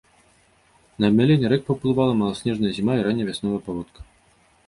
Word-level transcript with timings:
На 1.03 1.11
абмяленне 1.11 1.51
рэк 1.51 1.61
паўплывала 1.67 2.13
маласнежная 2.21 2.73
зіма 2.77 2.93
і 3.01 3.03
ранняя 3.09 3.27
вясновая 3.29 3.61
паводка. 3.67 3.99